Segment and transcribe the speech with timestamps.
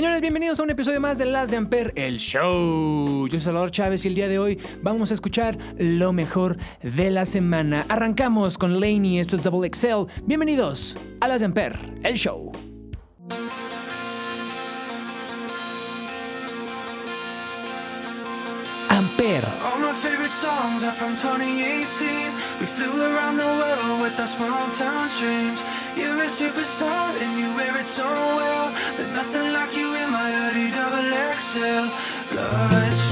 [0.00, 3.26] Señores, bienvenidos a un episodio más de Las de Amper, el show.
[3.26, 7.10] Yo soy Salvador Chávez y el día de hoy vamos a escuchar lo mejor de
[7.10, 7.84] la semana.
[7.86, 10.06] Arrancamos con Laney, esto es Double Excel.
[10.24, 12.50] Bienvenidos a Las de Amper, el show.
[18.88, 19.44] Amper.
[19.62, 22.32] All my favorite songs are from 2018.
[22.58, 25.60] We flew around the world with our small town dreams.
[26.00, 28.72] You're a superstar and you wear it so well.
[28.96, 33.09] But nothing like you in my hoodie, double XL.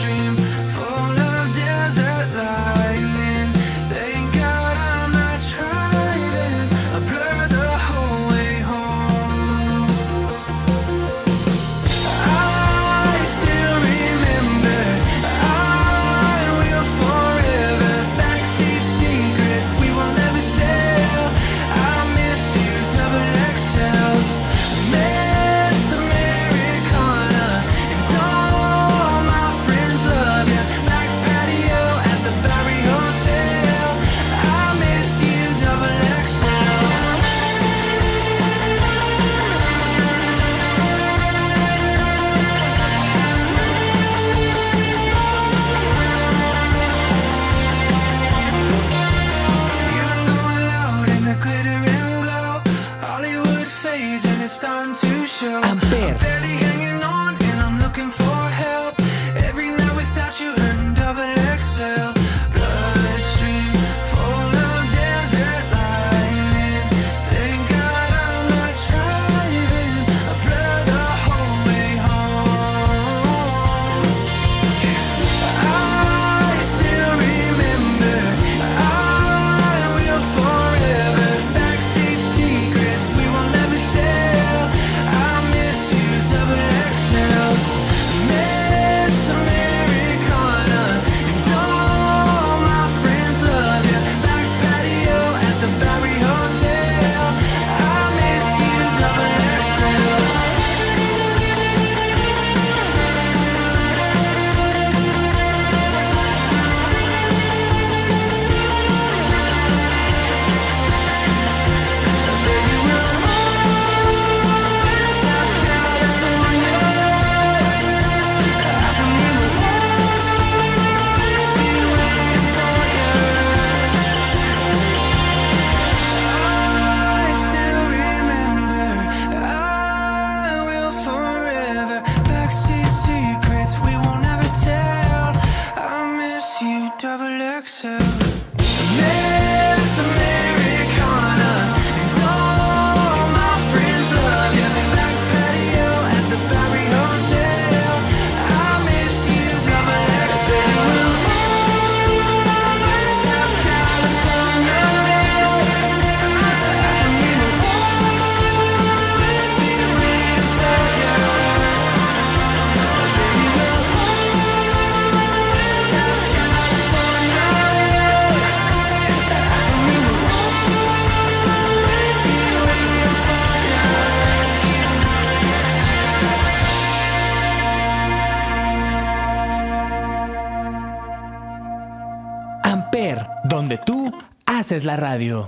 [184.59, 185.47] Haces la radio.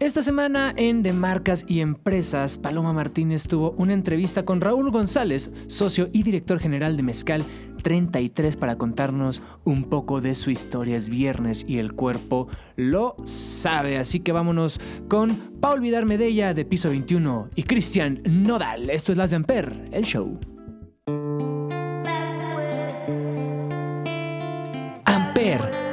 [0.00, 5.50] Esta semana en De Marcas y Empresas, Paloma Martínez tuvo una entrevista con Raúl González,
[5.66, 7.44] socio y director general de Mezcal
[7.82, 10.96] 33, para contarnos un poco de su historia.
[10.96, 13.98] Es viernes y el cuerpo lo sabe.
[13.98, 18.88] Así que vámonos con Pa' Olvidarme de ella de Piso 21 y Cristian Nodal.
[18.88, 20.40] Esto es Las de Amper, el show.
[25.04, 25.85] Amper.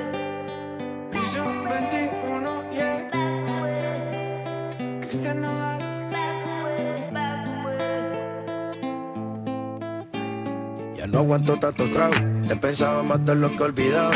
[11.14, 12.16] No aguanto tanto trago,
[12.50, 14.12] he pensado matar lo que he olvidado.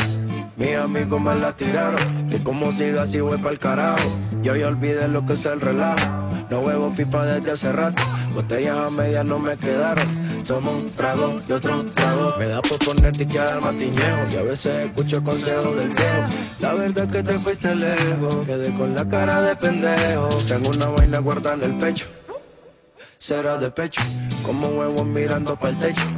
[0.56, 4.02] Mis amigos me la tiraron, que como siga así voy pa'l carajo.
[4.42, 6.04] Yo ya olvidé lo que es el relajo,
[6.50, 8.02] no huevo pipa desde hace rato,
[8.34, 10.28] botellas a medias no me quedaron.
[10.42, 12.34] Tomo un trago y otro trago.
[12.38, 14.28] Me da por ponerte y quedar matiñejo.
[14.32, 16.26] Y a veces escucho consejos del viejo.
[16.60, 18.46] La verdad es que te fuiste lejos.
[18.46, 20.28] Quedé con la cara de pendejo.
[20.48, 22.06] Tengo una vaina guardada en el pecho.
[23.18, 24.00] Será de pecho.
[24.42, 26.17] Como huevos mirando para el techo.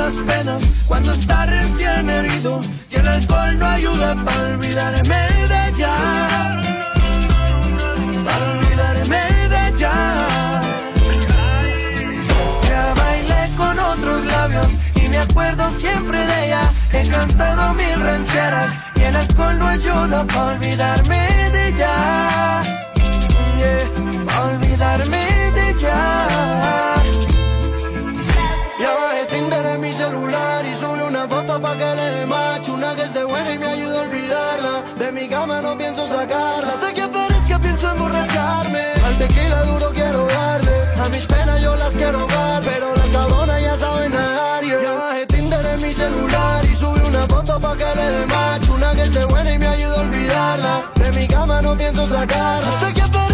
[0.00, 2.60] las penas cuando está recién herido
[2.90, 5.20] y el alcohol no ayuda para olvidarme
[5.50, 5.94] de ella.
[8.26, 9.94] Para olvidarme de ella.
[12.68, 16.62] Ya bailé con otros labios y me acuerdo siempre de ella.
[16.92, 22.62] He cantado mil rancheras y el alcohol no ayuda para olvidarme de ella.
[24.44, 25.24] Olvidarme
[25.56, 26.89] de ella.
[31.58, 34.82] Pa' que le dé match Una que esté buena y me ayude a olvidarla.
[34.98, 36.72] De mi cama no pienso sacarla.
[36.74, 38.84] Hasta que aparezca pienso emborracharme.
[39.04, 40.76] Al tequila duro quiero darle.
[41.04, 44.64] A mis penas yo las quiero dar Pero las cabronas ya saben nadar.
[44.64, 44.82] Yeah.
[44.82, 48.68] Ya bajé Tinder en mi celular y subí una foto pa' que le dé match
[48.68, 50.82] Una que esté buena y me ayude a olvidarla.
[50.94, 52.68] De mi cama no pienso sacarla.
[52.68, 53.29] Hasta que aparezca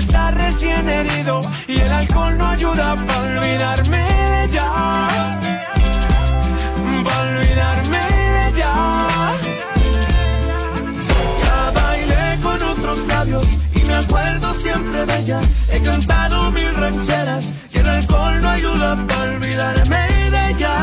[0.00, 4.66] está recién herido y el alcohol no ayuda para olvidarme de ella.
[7.04, 8.02] Para olvidarme
[8.36, 8.72] de ella.
[11.42, 15.40] Ya bailé con otros labios y me acuerdo siempre de ella.
[15.72, 20.02] He cantado mil rancheras y el alcohol no ayuda para olvidarme
[20.34, 20.74] de ella.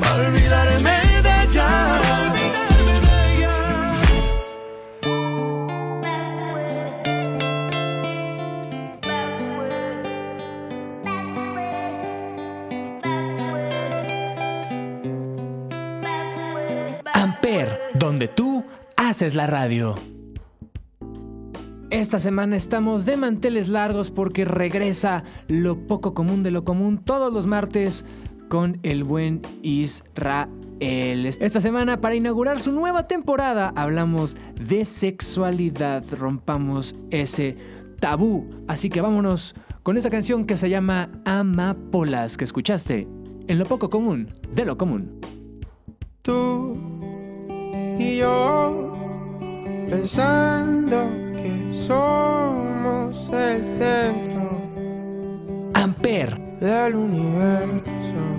[0.00, 1.03] Para olvidarme
[17.44, 18.64] Amper, donde tú
[18.96, 19.96] haces la radio.
[21.90, 27.30] Esta semana estamos de manteles largos porque regresa lo poco común de lo común todos
[27.34, 28.06] los martes
[28.48, 30.48] con el buen Israel.
[30.80, 37.58] Esta semana para inaugurar su nueva temporada hablamos de sexualidad, rompamos ese
[38.00, 38.48] tabú.
[38.68, 43.06] Así que vámonos con esa canción que se llama Amapolas que escuchaste
[43.48, 45.20] en lo poco común de lo común.
[46.22, 47.13] tú
[47.98, 48.96] y yo
[49.90, 54.34] pensando que somos el centro
[55.74, 58.33] Amper, del universo.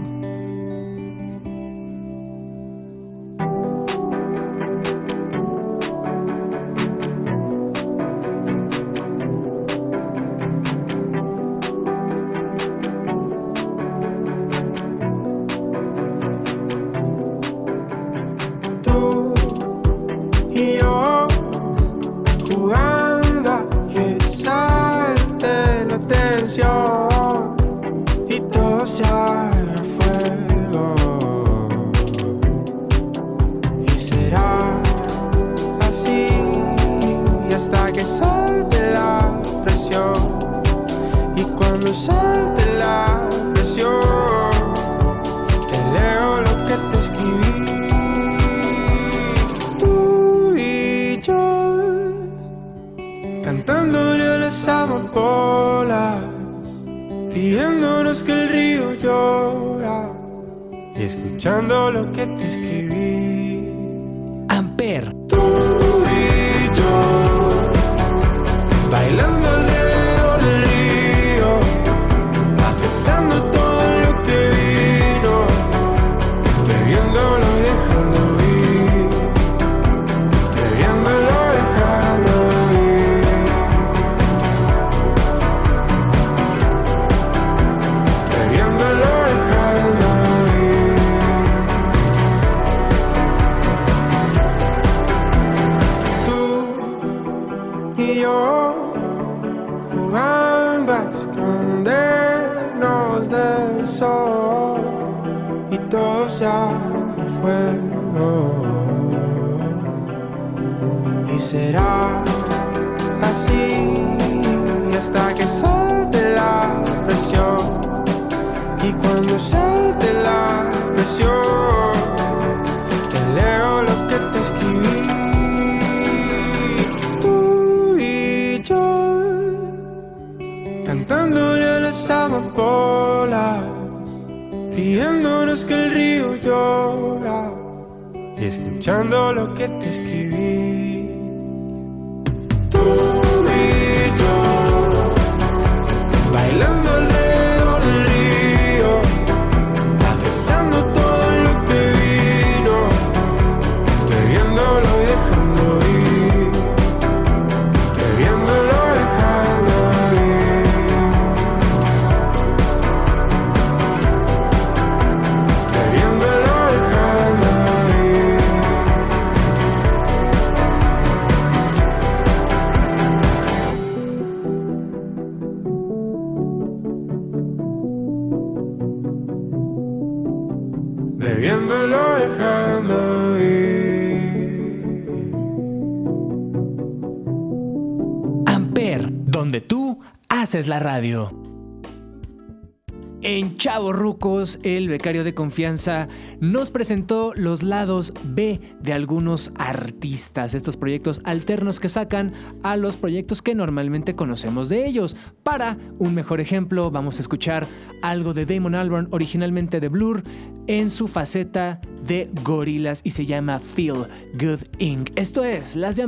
[195.23, 196.07] de confianza
[196.39, 202.33] nos presentó los lados B de algunos artistas, estos proyectos alternos que sacan
[202.63, 205.15] a los proyectos que normalmente conocemos de ellos.
[205.43, 207.67] Para un mejor ejemplo, vamos a escuchar
[208.01, 210.23] algo de Damon Albarn, originalmente de Blur,
[210.67, 215.11] en su faceta de gorilas y se llama Feel Good Inc.
[215.15, 216.05] Esto es Las de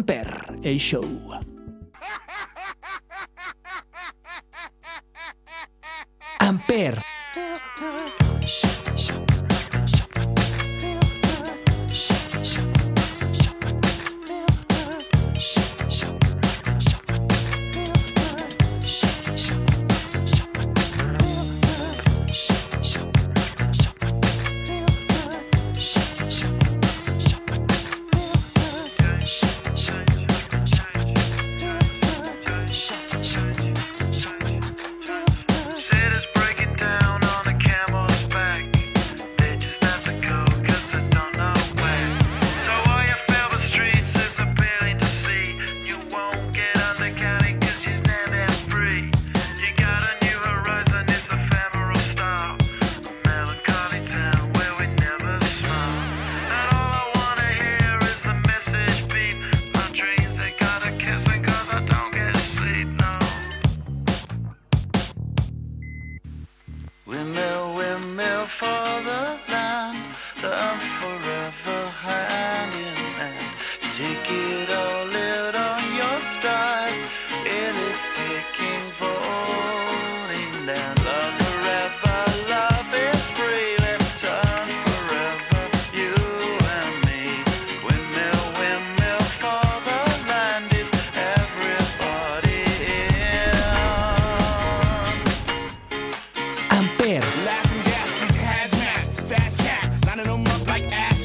[0.64, 1.57] el show.
[6.40, 7.02] Amper.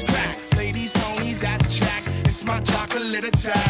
[0.03, 0.37] crack.
[0.55, 2.03] Ladies, ponies at the track.
[2.25, 3.62] It's my chocolate attack.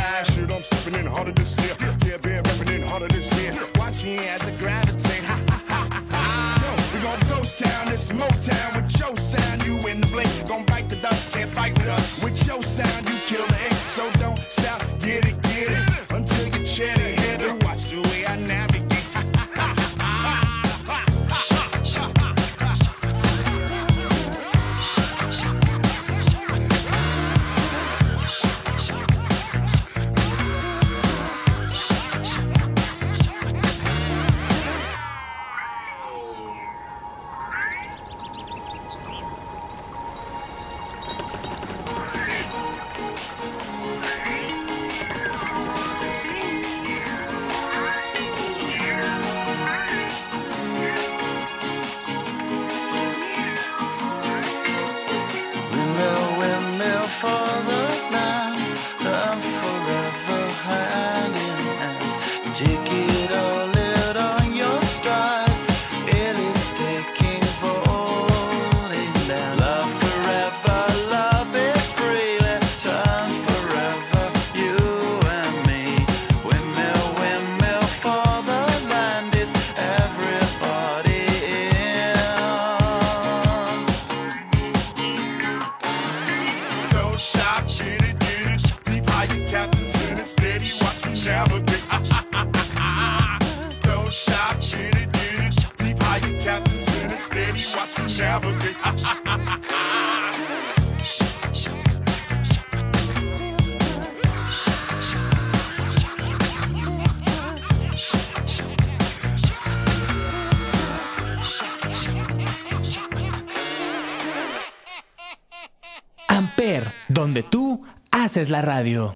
[116.34, 119.14] Amper, donde tú haces la radio.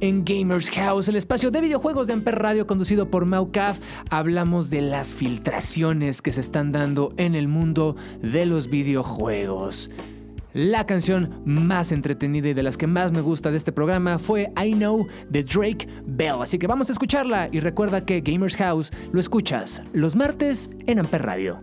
[0.00, 3.78] En Gamers House, el espacio de videojuegos de Amper Radio conducido por Maucaf,
[4.08, 9.90] hablamos de las filtraciones que se están dando en el mundo de los videojuegos.
[10.54, 14.50] La canción más entretenida y de las que más me gusta de este programa fue
[14.56, 16.40] I Know de Drake Bell.
[16.40, 20.98] Así que vamos a escucharla y recuerda que Gamers House lo escuchas los martes en
[20.98, 21.62] Amper Radio.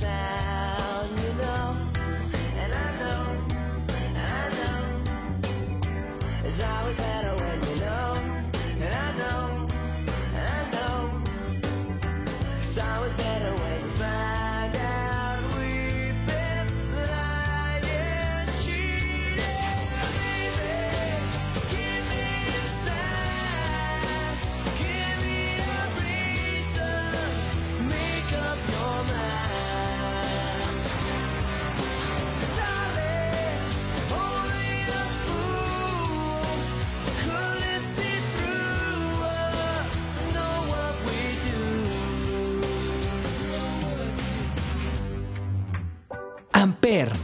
[46.91, 47.20] Amper.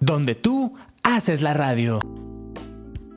[0.00, 2.00] Donde tú haces la radio.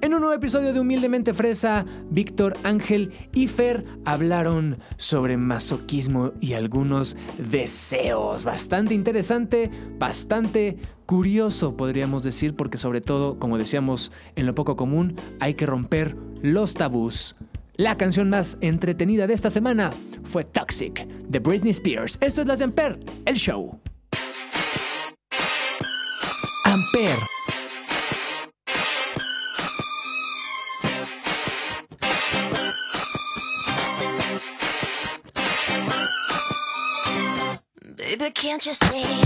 [0.01, 6.53] En un nuevo episodio de Humildemente Fresa, Víctor, Ángel y Fer hablaron sobre masoquismo y
[6.53, 8.43] algunos deseos.
[8.43, 15.15] Bastante interesante, bastante curioso podríamos decir, porque sobre todo, como decíamos en lo poco común,
[15.39, 17.35] hay que romper los tabús.
[17.77, 19.89] La canción más entretenida de esta semana
[20.23, 22.19] fue Toxic de Britney Spears.
[22.21, 23.81] Esto es Las de Amper, el show.
[26.77, 27.27] Amper.
[37.95, 39.23] Baby, can't you see?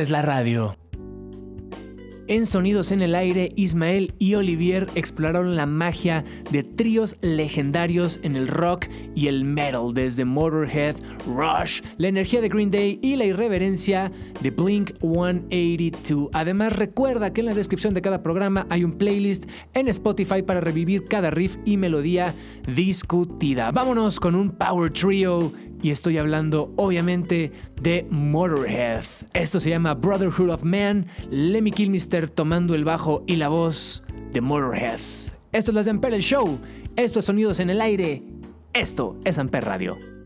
[0.00, 0.76] es la radio.
[2.28, 8.36] En Sonidos en el Aire, Ismael y Olivier exploraron la magia de tríos legendarios en
[8.36, 8.84] el rock
[9.14, 14.50] y el metal, desde Motorhead, Rush, la energía de Green Day y la irreverencia de
[14.50, 16.28] Blink 182.
[16.34, 20.60] Además, recuerda que en la descripción de cada programa hay un playlist en Spotify para
[20.60, 22.34] revivir cada riff y melodía
[22.74, 23.70] discutida.
[23.70, 25.50] Vámonos con un Power Trio
[25.82, 29.04] y estoy hablando obviamente de Motorhead.
[29.32, 34.40] Esto se llama Brotherhood of Man, Lemmy Kilmister tomando el bajo y la voz de
[34.40, 35.00] Motorhead.
[35.52, 36.58] Esto es Las de Amper Show.
[36.96, 38.22] Esto es Sonidos en el Aire.
[38.74, 40.17] Esto es Amper Radio.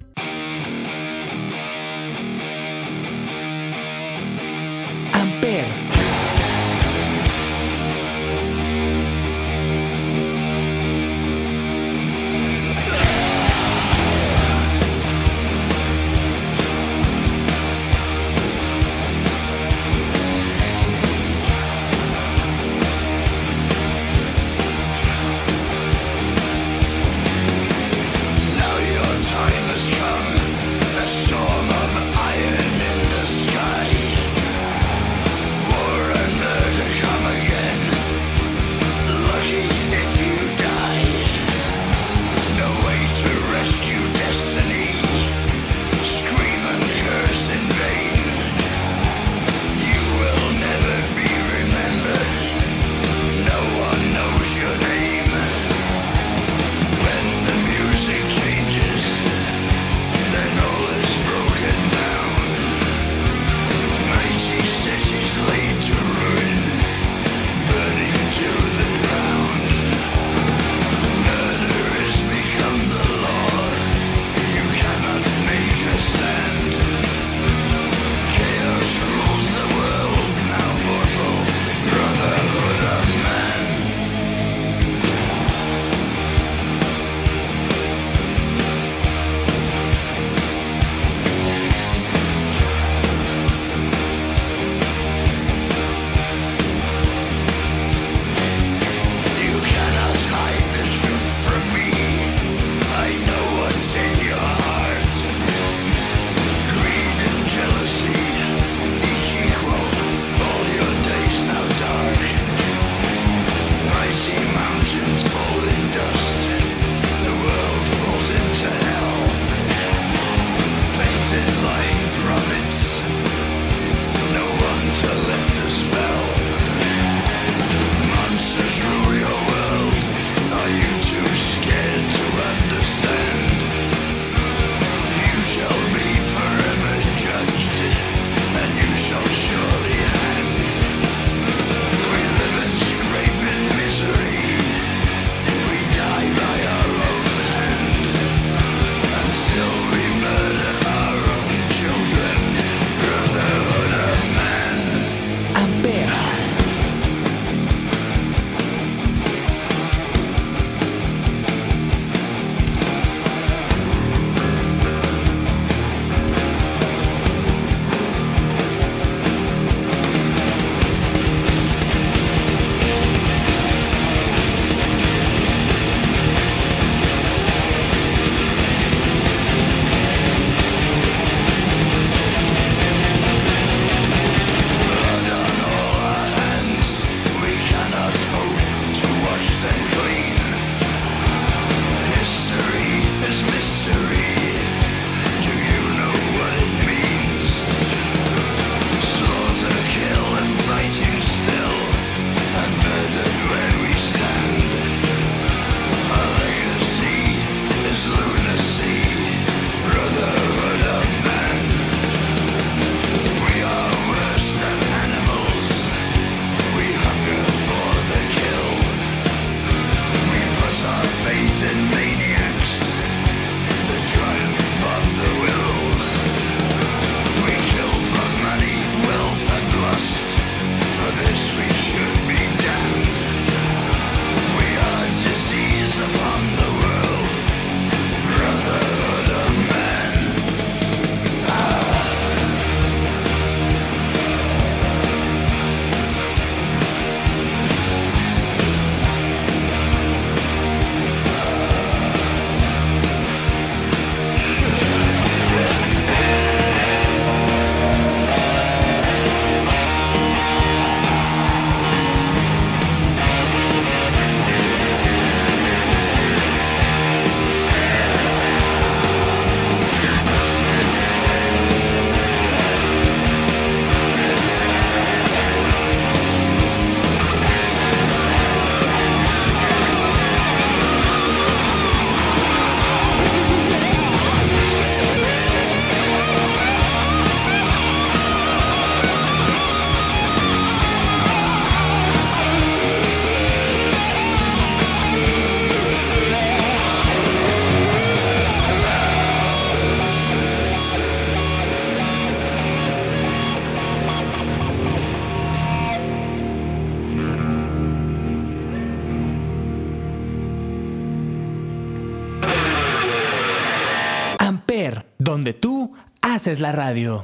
[316.43, 317.23] Haces la radio.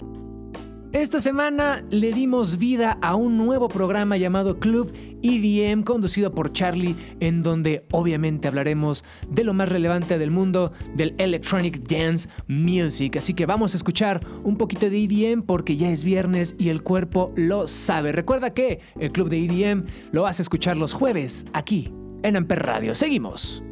[0.92, 4.92] Esta semana le dimos vida a un nuevo programa llamado Club
[5.24, 11.16] EDM conducido por Charlie en donde obviamente hablaremos de lo más relevante del mundo del
[11.18, 13.16] electronic dance music.
[13.16, 16.84] Así que vamos a escuchar un poquito de EDM porque ya es viernes y el
[16.84, 18.12] cuerpo lo sabe.
[18.12, 22.60] Recuerda que el Club de EDM lo vas a escuchar los jueves aquí en Amper
[22.60, 22.94] Radio.
[22.94, 23.64] Seguimos.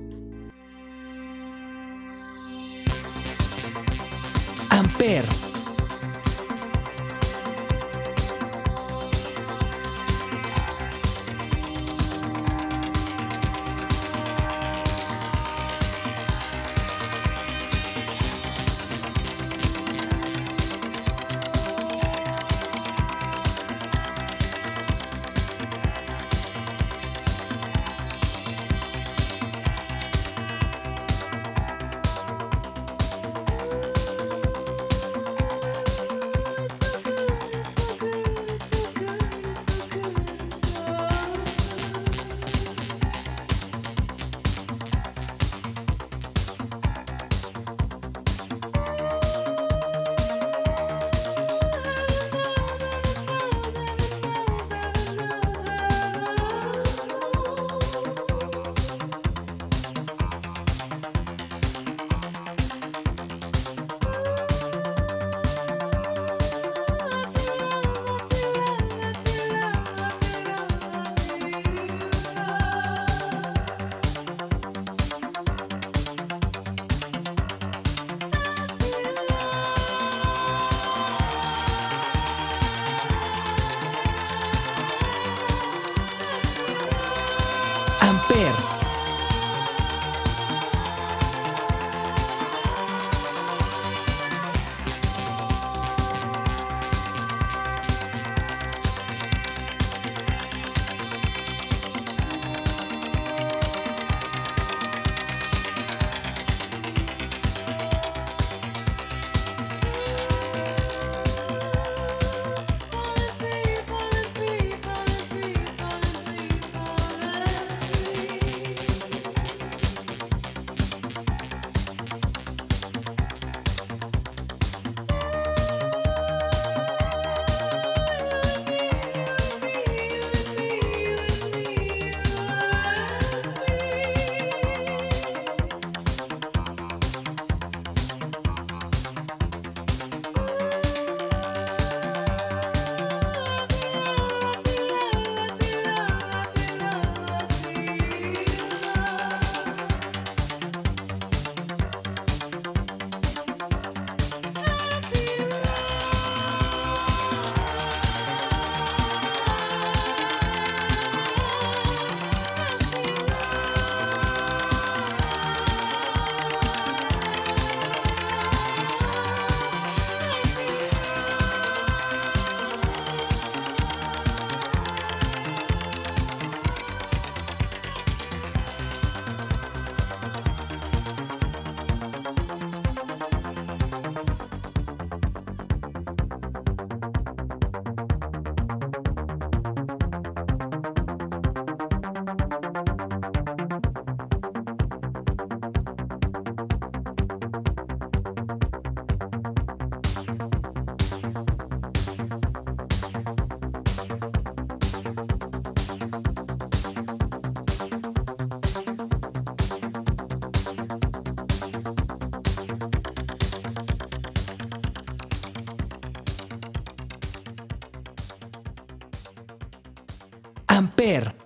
[4.86, 5.45] Amper.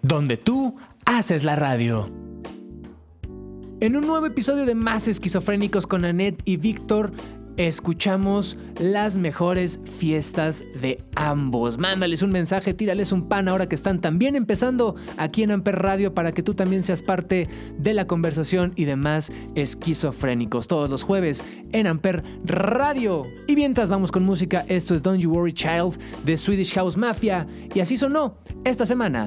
[0.01, 2.09] Donde tú haces la radio.
[3.81, 7.12] En un nuevo episodio de Más Esquizofrénicos con Annette y Víctor,
[7.59, 11.76] escuchamos las mejores fiestas de ambos.
[11.76, 16.14] Mándales un mensaje, tírales un pan ahora que están también empezando aquí en Amper Radio
[16.14, 21.45] para que tú también seas parte de la conversación y demás esquizofrénicos todos los jueves
[21.72, 23.24] en Amper Radio.
[23.47, 27.47] Y mientras vamos con música, esto es Don't You Worry Child de Swedish House Mafia
[27.74, 28.32] y así sonó
[28.64, 29.26] esta semana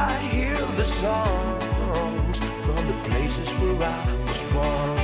[0.00, 4.98] I hear the songs from the places where I was born.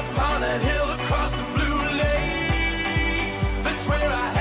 [0.00, 3.34] Upon that hill across the blue lake,
[3.64, 4.37] that's where I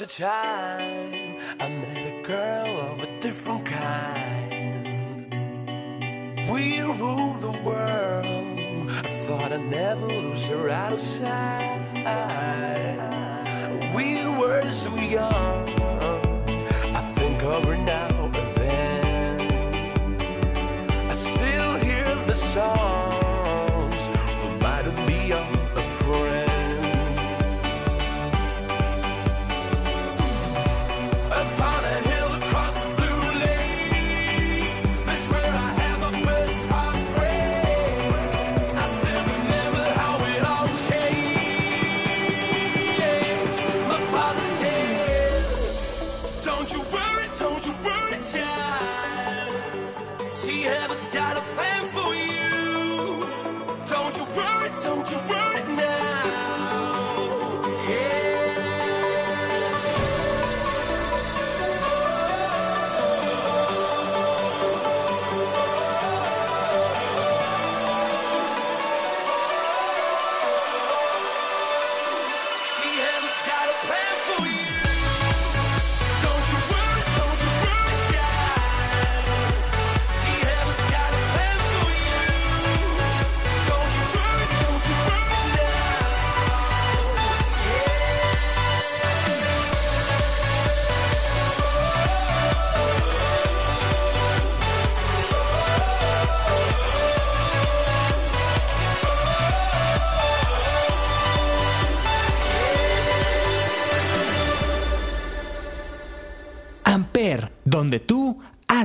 [0.00, 5.30] was a time I met a girl of a different kind.
[6.52, 8.90] We ruled the world.
[8.90, 11.78] I thought I'd never lose her out of sight.
[13.94, 15.68] We were so young.
[16.94, 18.17] I think of her now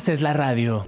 [0.04, 0.86] haces la radio.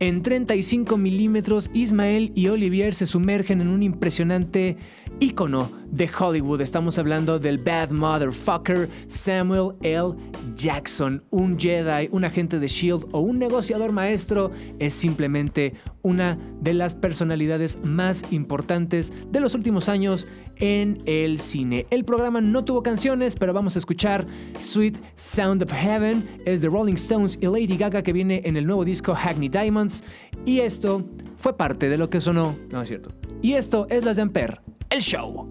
[0.00, 4.76] En 35 milímetros, Ismael y Olivier se sumergen en un impresionante
[5.20, 6.60] ícono de Hollywood.
[6.60, 10.14] Estamos hablando del bad motherfucker Samuel L.
[10.54, 11.22] Jackson.
[11.30, 16.94] Un Jedi, un agente de Shield o un negociador maestro es simplemente una de las
[16.94, 21.86] personalidades más importantes de los últimos años en el cine.
[21.90, 24.26] El programa no tuvo canciones, pero vamos a escuchar
[24.58, 26.26] Sweet Sound of Heaven.
[26.44, 30.04] Es de Rolling Stones y Lady Gaga que viene en el nuevo disco Hackney Diamonds.
[30.44, 31.04] Y esto
[31.36, 32.56] fue parte de lo que sonó.
[32.70, 33.10] No es cierto.
[33.42, 34.60] Y esto es Las de Ampere,
[34.92, 35.46] il-show.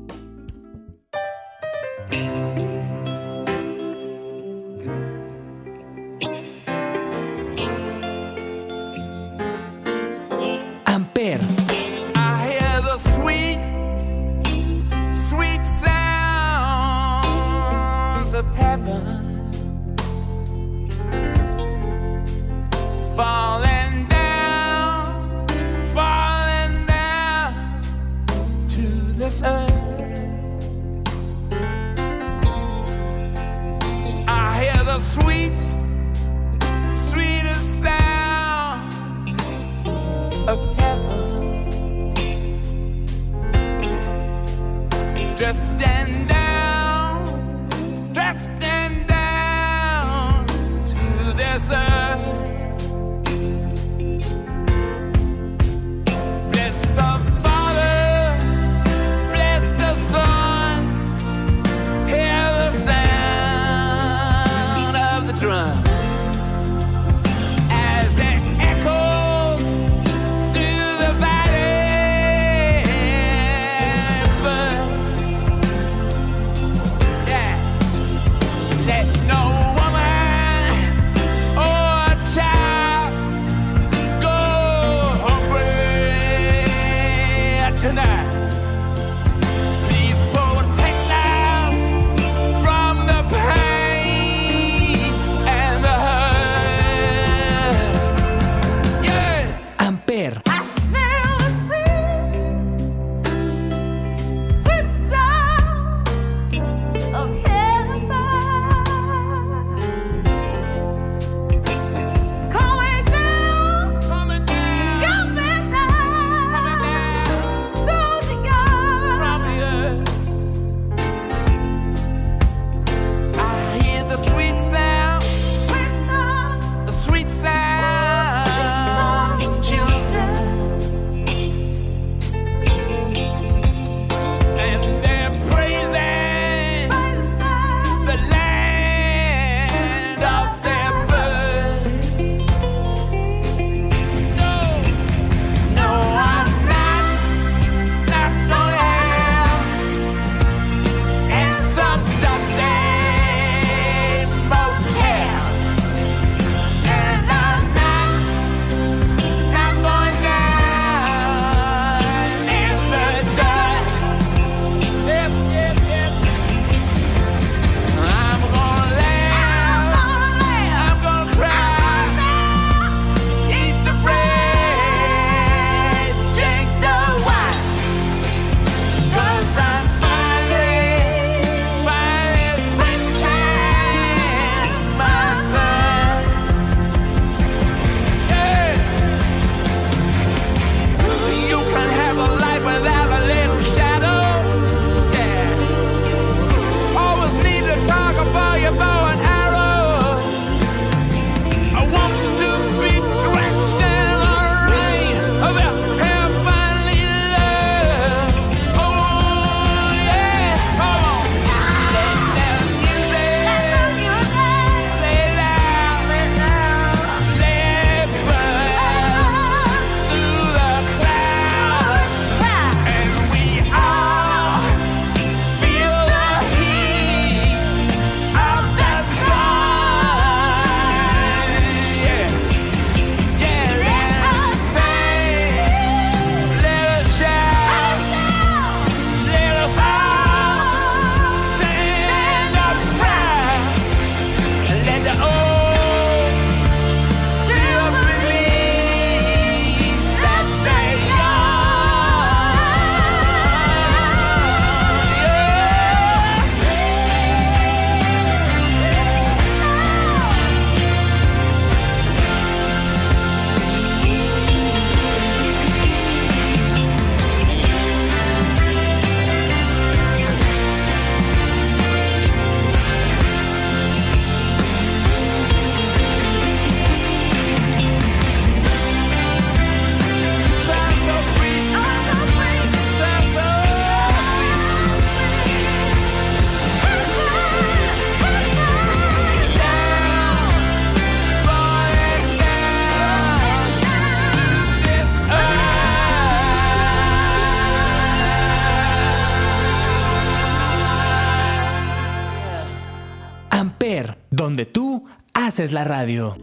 [305.56, 306.36] Haces la radio.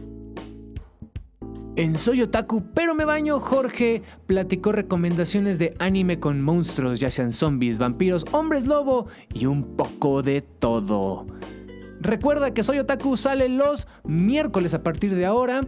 [1.75, 7.31] En Soy Otaku, pero me baño, Jorge platicó recomendaciones de anime con monstruos, ya sean
[7.31, 11.27] zombies, vampiros, hombres lobo y un poco de todo.
[12.01, 15.61] Recuerda que Soy Otaku sale los miércoles a partir de ahora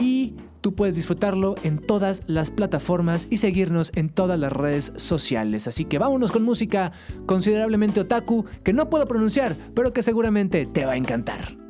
[0.00, 5.68] y tú puedes disfrutarlo en todas las plataformas y seguirnos en todas las redes sociales.
[5.68, 6.92] Así que vámonos con música
[7.26, 11.65] considerablemente otaku que no puedo pronunciar, pero que seguramente te va a encantar.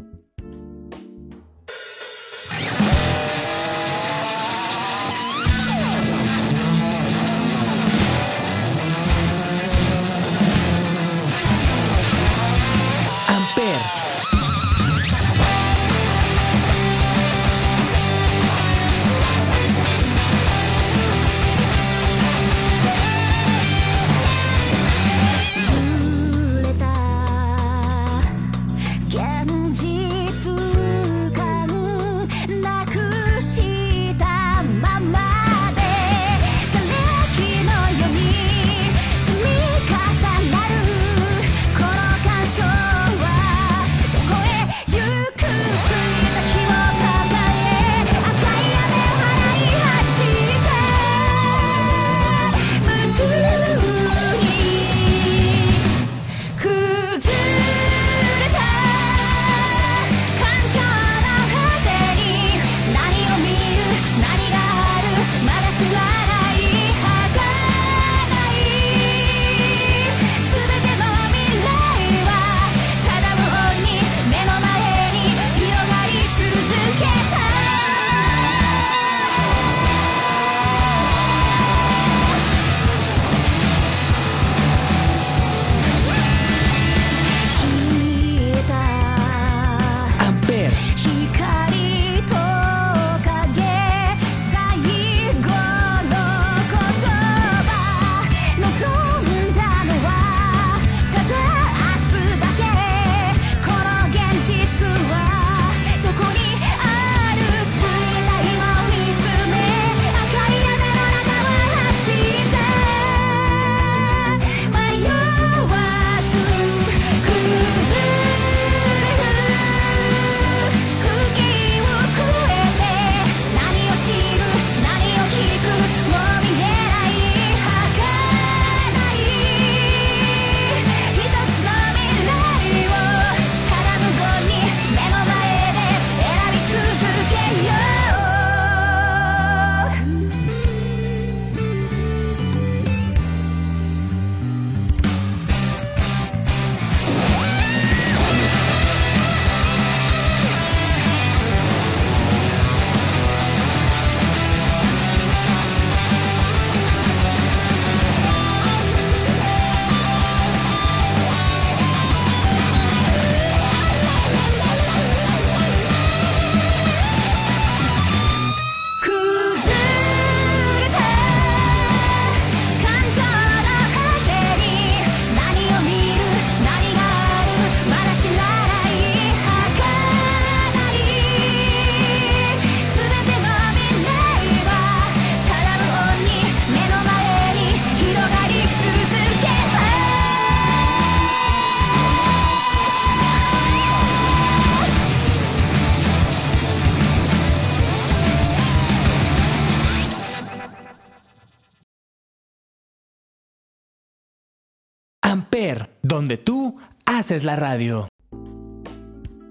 [206.27, 206.75] Donde tú
[207.05, 208.09] haces la radio.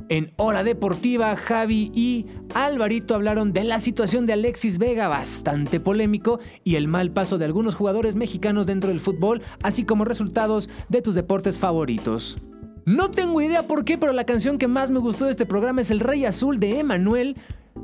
[0.09, 6.41] En Hora Deportiva, Javi y Alvarito hablaron de la situación de Alexis Vega, bastante polémico,
[6.65, 11.01] y el mal paso de algunos jugadores mexicanos dentro del fútbol, así como resultados de
[11.01, 12.39] tus deportes favoritos.
[12.83, 15.79] No tengo idea por qué, pero la canción que más me gustó de este programa
[15.79, 17.37] es El Rey Azul de Emanuel.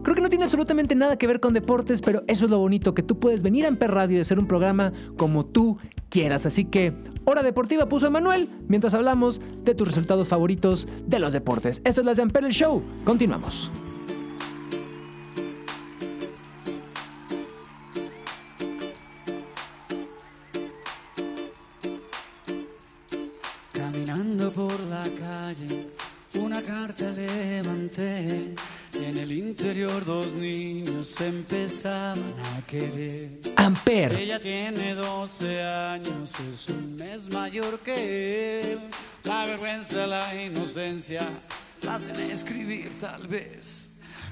[0.04, 2.96] Creo que no tiene absolutamente nada que ver con deportes, pero eso es lo bonito,
[2.96, 5.78] que tú puedes venir a Amper Radio y hacer un programa como tú
[6.10, 6.46] quieras.
[6.46, 6.94] Así que,
[7.26, 11.82] Hora Deportiva puso Emanuel mientras hablamos de tus resultados favoritos de los deportes.
[11.84, 12.84] Esto es la de Amper el Show.
[13.04, 13.70] Continuamos.
[33.58, 34.14] Amper.
[34.14, 38.80] Ella tiene 12 años, es un mes mayor que él.
[39.26, 41.20] La vergüenza, la inocencia
[41.82, 43.90] la hacen escribir tal vez.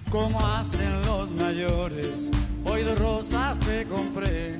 [0.10, 2.32] Como hacen los mayores,
[2.64, 4.58] hoy dos rosas te compré.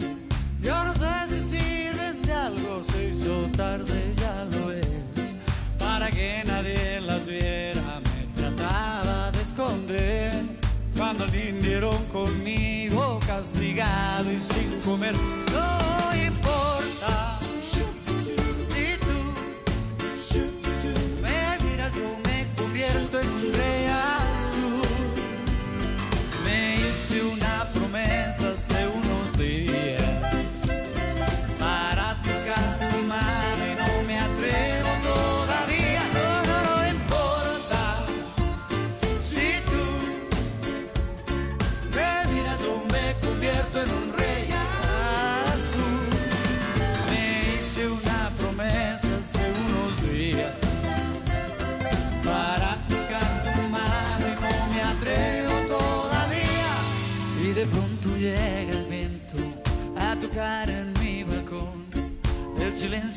[0.62, 5.36] Yo no sé si sirven de algo, se hizo tarde, ya lo es.
[5.78, 10.34] Para que nadie las viera, me trataba de esconder.
[10.98, 12.79] Cuando vinieron conmigo,
[13.40, 15.16] castigado y sin comer,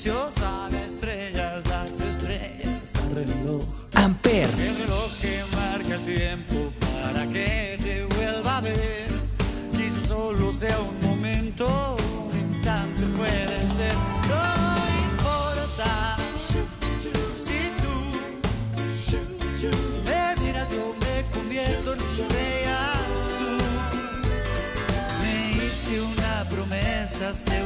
[0.05, 3.63] El silencio sabe a estrellas, las estrellas al reloj.
[3.95, 9.07] Amper, El reloj que marca el tiempo para que te vuelva a ver.
[9.71, 11.97] Quizás solo sea un momento,
[12.33, 13.95] un instante puede ser.
[14.27, 14.43] No
[15.13, 16.17] importa
[17.33, 17.95] si tú
[20.05, 23.63] me miras, yo me convierto en un rey azul.
[25.23, 27.63] Me hice una promesa hace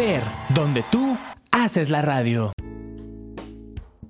[0.00, 0.22] Amper,
[0.54, 1.14] donde tú
[1.50, 2.52] haces la radio.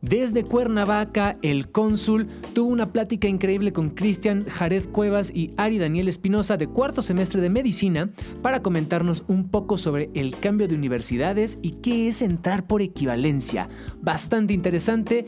[0.01, 6.07] Desde Cuernavaca, el cónsul tuvo una plática increíble con Cristian Jared Cuevas y Ari Daniel
[6.07, 8.09] Espinosa de cuarto semestre de medicina
[8.41, 13.69] para comentarnos un poco sobre el cambio de universidades y qué es entrar por equivalencia.
[14.01, 15.27] Bastante interesante.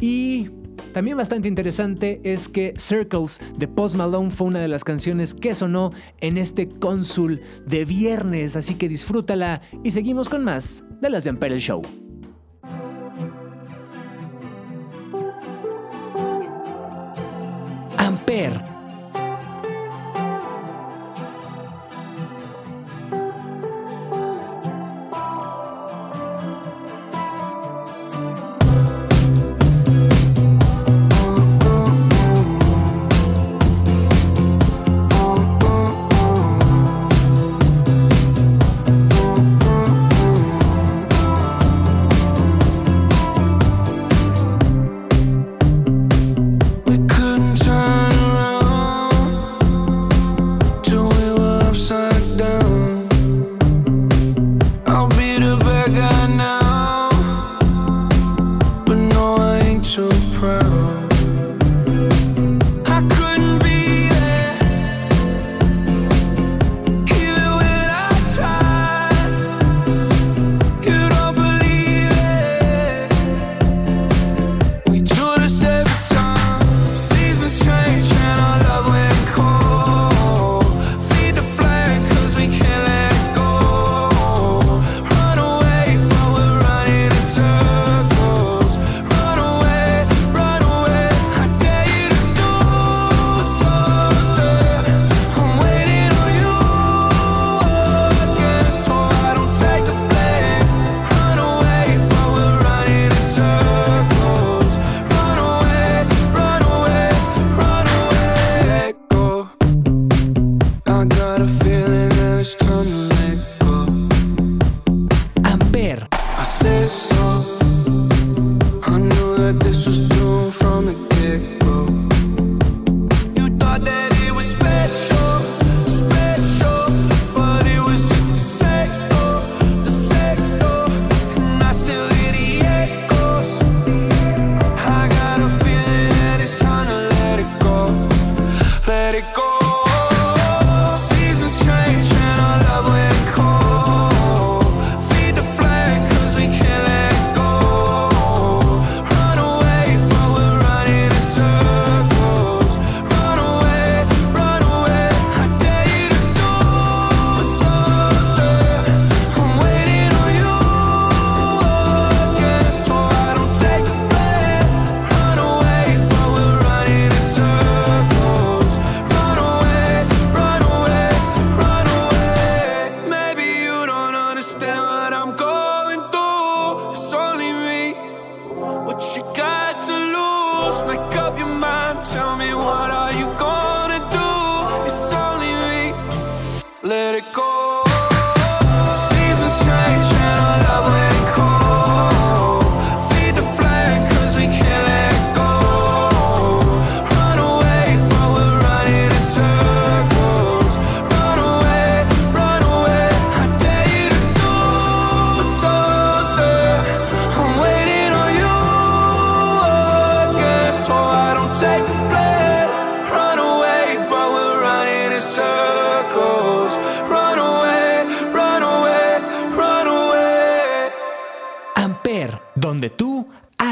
[0.00, 0.50] Y
[0.92, 5.54] también bastante interesante es que Circles de Post Malone fue una de las canciones que
[5.54, 5.90] sonó
[6.20, 11.30] en este cónsul de viernes, así que disfrútala y seguimos con más de las de
[11.30, 11.82] Amper el Show.
[17.96, 18.73] Amper.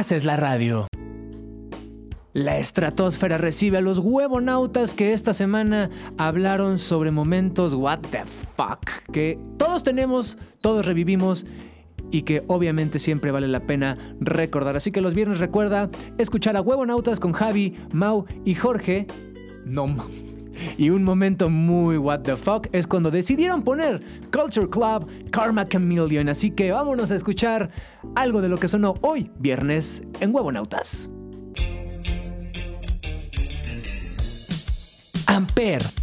[0.03, 0.89] haces la radio.
[2.33, 8.25] La estratosfera recibe a los huevonautas que esta semana hablaron sobre momentos what the
[8.57, 11.47] fuck que todos tenemos, todos revivimos
[12.11, 14.75] y que obviamente siempre vale la pena recordar.
[14.75, 15.89] Así que los viernes recuerda
[16.19, 19.07] escuchar a Huevonautas con Javi, Mau y Jorge.
[19.65, 19.87] No
[20.77, 26.29] y un momento muy what the fuck es cuando decidieron poner Culture Club Karma Chameleon.
[26.29, 27.71] Así que vámonos a escuchar
[28.15, 31.11] algo de lo que sonó hoy, viernes, en Huevonautas.
[35.27, 36.02] Amper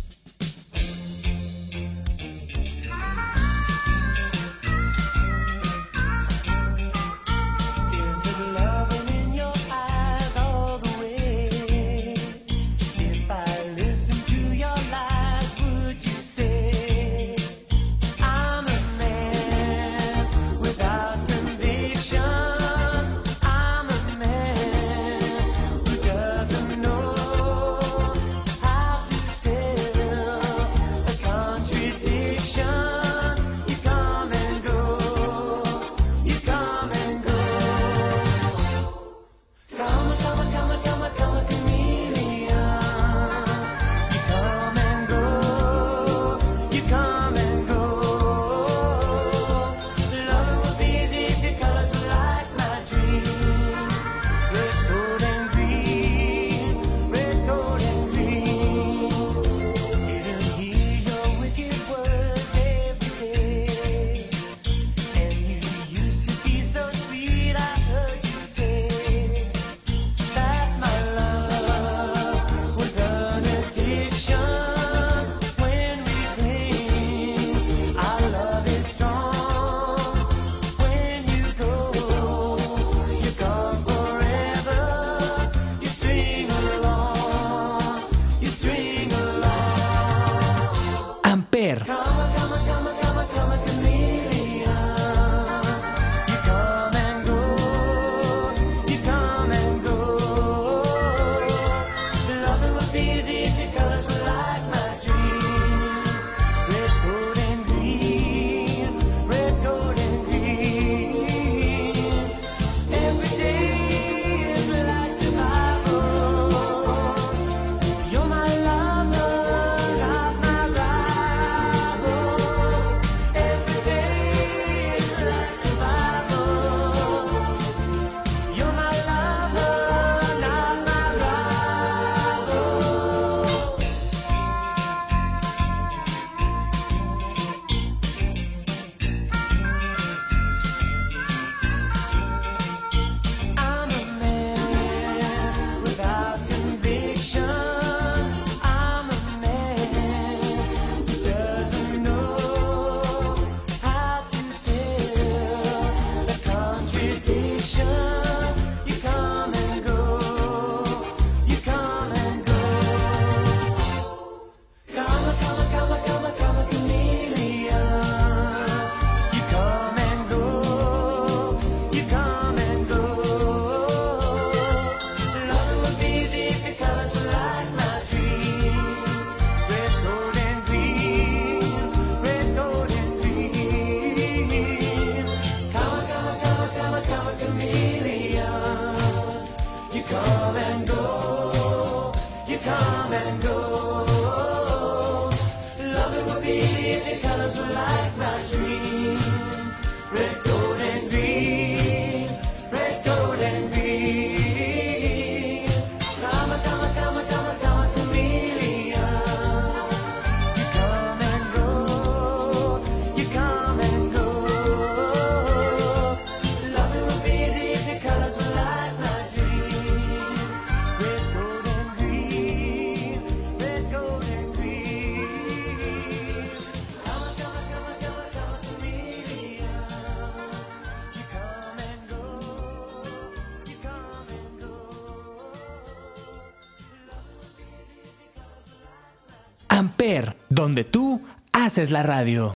[241.79, 242.53] haces la radio.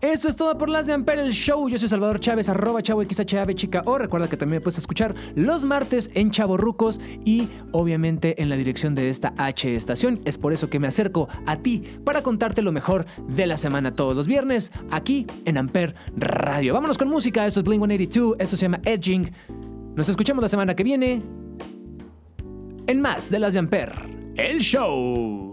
[0.00, 1.68] Esto es todo por las de Amper, el show.
[1.68, 3.98] Yo soy Salvador Chávez, arroba chavo XHAV chica o.
[3.98, 8.94] Recuerda que también me puedes escuchar los martes en Chavorrucos y obviamente en la dirección
[8.94, 10.20] de esta H estación.
[10.24, 13.92] Es por eso que me acerco a ti para contarte lo mejor de la semana
[13.92, 16.74] todos los viernes aquí en Amper Radio.
[16.74, 17.44] Vámonos con música.
[17.44, 18.36] Esto es Blink 182.
[18.38, 19.32] Esto se llama Edging.
[19.96, 21.20] Nos escuchamos la semana que viene
[22.86, 23.92] en más de las de Amper,
[24.36, 25.49] el show.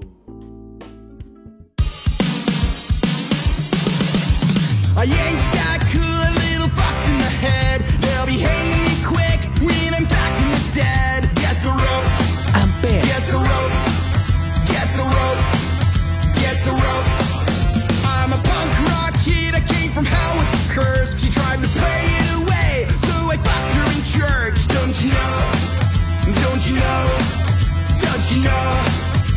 [4.98, 7.86] I ain't that cool, a little fucked in the head.
[8.02, 11.22] They'll be hanging me quick when I'm back from the dead.
[11.38, 12.10] Get the rope,
[12.58, 12.98] Amper.
[13.06, 13.76] get the rope,
[14.66, 15.42] get the rope,
[16.42, 17.08] get the rope.
[18.10, 21.14] I'm a punk rock kid, I came from hell with the curse.
[21.22, 24.58] She tried to it away, so I fucked her in church.
[24.66, 25.38] Don't you know?
[26.42, 27.06] Don't you know?
[28.02, 28.66] Don't you know?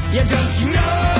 [0.08, 1.19] Yeah, don't you know?